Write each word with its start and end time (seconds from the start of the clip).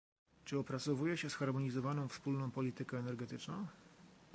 Czy 0.45 0.57
opracowuje 0.59 1.17
się 1.17 1.29
zharmonizowaną 1.29 2.07
wspólną 2.07 2.51
politykę 2.51 2.97
energetyczną? 2.97 3.65